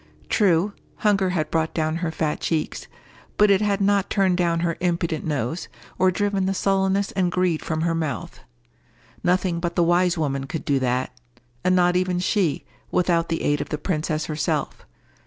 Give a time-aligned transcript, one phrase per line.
[0.29, 0.73] True,
[1.05, 2.87] hunger had brought down her fat cheeks,
[3.37, 5.67] but it had not turned down her impudent nose,
[5.99, 8.39] or driven the sullenness and greed from her mouth.
[9.23, 13.69] Nothing but the wise woman could do that—and not even she, without the aid of
[13.69, 14.87] the princess herself.